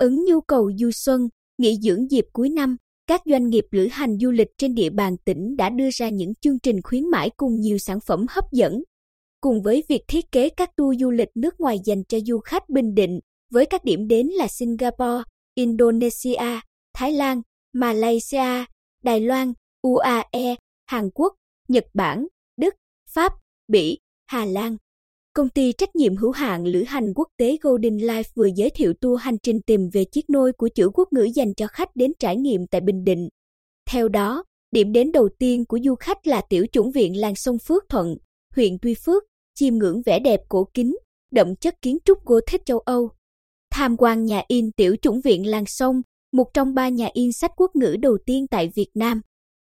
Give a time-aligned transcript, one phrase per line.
[0.00, 2.76] ứng nhu cầu du xuân, nghỉ dưỡng dịp cuối năm,
[3.06, 6.34] các doanh nghiệp lữ hành du lịch trên địa bàn tỉnh đã đưa ra những
[6.40, 8.82] chương trình khuyến mãi cùng nhiều sản phẩm hấp dẫn.
[9.40, 12.68] Cùng với việc thiết kế các tour du lịch nước ngoài dành cho du khách
[12.68, 15.22] Bình Định, với các điểm đến là Singapore,
[15.54, 16.60] Indonesia,
[16.94, 18.64] Thái Lan, Malaysia,
[19.02, 21.32] Đài Loan, UAE, Hàn Quốc,
[21.68, 22.26] Nhật Bản,
[22.56, 22.74] Đức,
[23.10, 23.32] Pháp,
[23.68, 24.76] Bỉ, Hà Lan.
[25.32, 28.92] Công ty trách nhiệm hữu hạn lữ hành quốc tế Golden Life vừa giới thiệu
[29.00, 32.12] tour hành trình tìm về chiếc nôi của chữ quốc ngữ dành cho khách đến
[32.18, 33.28] trải nghiệm tại Bình Định.
[33.90, 37.58] Theo đó, điểm đến đầu tiên của du khách là tiểu chủng viện làng sông
[37.58, 38.16] Phước Thuận,
[38.56, 39.22] huyện Tuy Phước,
[39.54, 40.96] chiêm ngưỡng vẻ đẹp cổ kính,
[41.32, 43.10] đậm chất kiến trúc Gothic châu Âu.
[43.70, 46.02] Tham quan nhà in tiểu chủng viện làng sông,
[46.32, 49.20] một trong ba nhà in sách quốc ngữ đầu tiên tại Việt Nam.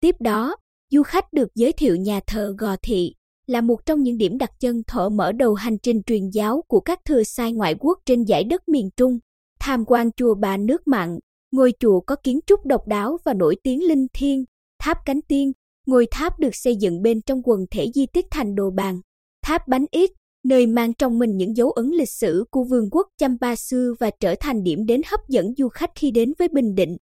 [0.00, 0.56] Tiếp đó,
[0.90, 3.14] du khách được giới thiệu nhà thờ Gò Thị,
[3.46, 6.80] là một trong những điểm đặt chân thở mở đầu hành trình truyền giáo của
[6.80, 9.18] các thừa sai ngoại quốc trên giải đất miền Trung.
[9.60, 11.18] Tham quan chùa Bà Nước Mặn,
[11.52, 14.44] ngôi chùa có kiến trúc độc đáo và nổi tiếng linh thiêng,
[14.78, 15.52] tháp cánh tiên,
[15.86, 19.00] ngôi tháp được xây dựng bên trong quần thể di tích thành đồ bàn.
[19.44, 20.10] Tháp bánh ít,
[20.44, 24.10] nơi mang trong mình những dấu ấn lịch sử của vương quốc Champa xưa và
[24.20, 26.96] trở thành điểm đến hấp dẫn du khách khi đến với Bình Định.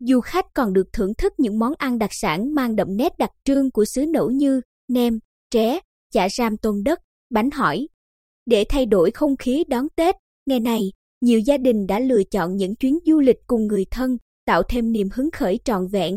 [0.00, 3.30] Du khách còn được thưởng thức những món ăn đặc sản mang đậm nét đặc
[3.44, 5.18] trưng của xứ Nẫu như nem,
[5.50, 5.80] tré,
[6.12, 6.98] chả ram tôm đất,
[7.30, 7.88] bánh hỏi.
[8.46, 10.14] Để thay đổi không khí đón Tết,
[10.46, 10.80] ngày này,
[11.20, 14.92] nhiều gia đình đã lựa chọn những chuyến du lịch cùng người thân, tạo thêm
[14.92, 16.16] niềm hứng khởi trọn vẹn.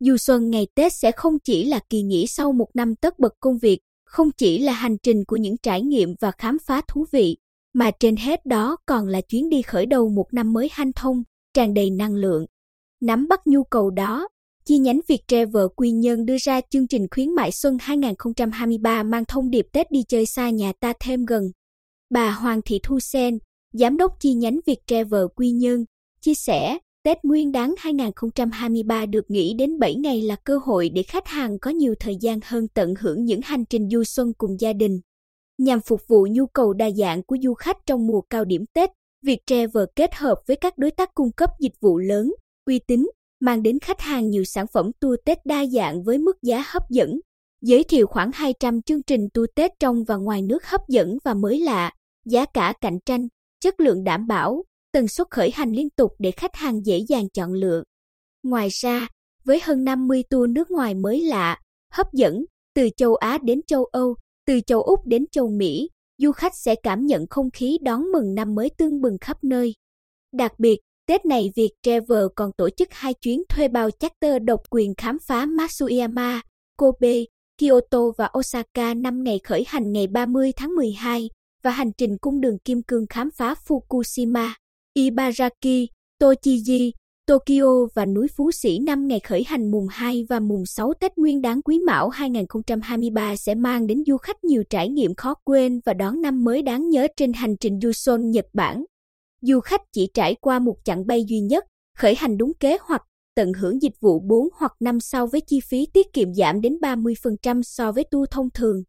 [0.00, 3.32] Du xuân ngày Tết sẽ không chỉ là kỳ nghỉ sau một năm tất bật
[3.40, 7.06] công việc, không chỉ là hành trình của những trải nghiệm và khám phá thú
[7.12, 7.36] vị,
[7.72, 11.22] mà trên hết đó còn là chuyến đi khởi đầu một năm mới hanh thông,
[11.54, 12.46] tràn đầy năng lượng.
[13.00, 14.28] Nắm bắt nhu cầu đó,
[14.68, 19.50] chi nhánh Viettravel Quy Nhơn đưa ra chương trình khuyến mại xuân 2023 mang thông
[19.50, 21.42] điệp Tết đi chơi xa nhà ta thêm gần.
[22.10, 23.38] Bà Hoàng Thị Thu Sen,
[23.72, 25.84] Giám đốc chi nhánh Viettravel Quy Nhơn,
[26.20, 31.02] chia sẻ, Tết Nguyên đán 2023 được nghỉ đến 7 ngày là cơ hội để
[31.02, 34.60] khách hàng có nhiều thời gian hơn tận hưởng những hành trình du xuân cùng
[34.60, 35.00] gia đình.
[35.58, 38.90] Nhằm phục vụ nhu cầu đa dạng của du khách trong mùa cao điểm Tết,
[39.22, 42.34] Viettravel kết hợp với các đối tác cung cấp dịch vụ lớn,
[42.66, 43.06] uy tín,
[43.40, 46.82] mang đến khách hàng nhiều sản phẩm tour Tết đa dạng với mức giá hấp
[46.90, 47.20] dẫn.
[47.62, 51.34] Giới thiệu khoảng 200 chương trình tour Tết trong và ngoài nước hấp dẫn và
[51.34, 51.92] mới lạ,
[52.24, 53.28] giá cả cạnh tranh,
[53.60, 57.28] chất lượng đảm bảo, tần suất khởi hành liên tục để khách hàng dễ dàng
[57.28, 57.82] chọn lựa.
[58.42, 59.08] Ngoài ra,
[59.44, 61.60] với hơn 50 tour nước ngoài mới lạ,
[61.92, 62.44] hấp dẫn,
[62.74, 64.16] từ châu Á đến châu Âu,
[64.46, 65.88] từ châu Úc đến châu Mỹ,
[66.18, 69.74] du khách sẽ cảm nhận không khí đón mừng năm mới tương bừng khắp nơi.
[70.32, 74.60] Đặc biệt, Tết này Việt Travel còn tổ chức hai chuyến thuê bao charter độc
[74.70, 76.40] quyền khám phá Matsuyama,
[76.78, 77.14] Kobe,
[77.58, 81.30] Kyoto và Osaka năm ngày khởi hành ngày 30 tháng 12
[81.62, 84.48] và hành trình cung đường kim cương khám phá Fukushima,
[84.94, 85.88] Ibaraki,
[86.20, 86.92] Tochigi,
[87.26, 91.18] Tokyo và núi Phú Sĩ năm ngày khởi hành mùng 2 và mùng 6 Tết
[91.18, 95.80] Nguyên đán Quý Mão 2023 sẽ mang đến du khách nhiều trải nghiệm khó quên
[95.84, 98.84] và đón năm mới đáng nhớ trên hành trình du xuân Nhật Bản.
[99.40, 101.64] Du khách chỉ trải qua một chặng bay duy nhất,
[101.98, 103.02] khởi hành đúng kế hoạch,
[103.34, 106.78] tận hưởng dịch vụ 4 hoặc 5 sao với chi phí tiết kiệm giảm đến
[106.82, 108.82] 30% so với tour thông thường.